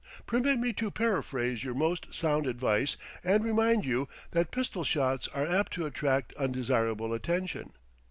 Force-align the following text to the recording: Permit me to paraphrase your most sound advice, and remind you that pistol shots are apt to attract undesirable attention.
Permit 0.25 0.57
me 0.57 0.73
to 0.73 0.89
paraphrase 0.89 1.63
your 1.63 1.75
most 1.75 2.11
sound 2.11 2.47
advice, 2.47 2.97
and 3.23 3.43
remind 3.43 3.85
you 3.85 4.09
that 4.31 4.49
pistol 4.49 4.83
shots 4.83 5.27
are 5.27 5.45
apt 5.45 5.73
to 5.73 5.85
attract 5.85 6.33
undesirable 6.33 7.13
attention. 7.13 7.71